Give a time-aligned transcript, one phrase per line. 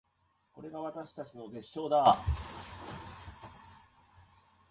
[0.51, 3.47] これが私たちの絶唱だー